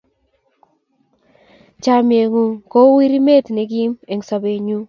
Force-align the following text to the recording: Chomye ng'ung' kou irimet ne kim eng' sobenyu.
Chomye 1.83 2.21
ng'ung' 2.27 2.55
kou 2.71 2.95
irimet 3.05 3.45
ne 3.51 3.63
kim 3.71 3.91
eng' 4.11 4.25
sobenyu. 4.29 4.77